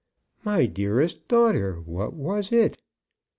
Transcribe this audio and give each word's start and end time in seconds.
"My 0.43 0.65
dearest 0.65 1.27
daughter, 1.27 1.79
what 1.79 2.15
was 2.15 2.51
it?" 2.51 2.81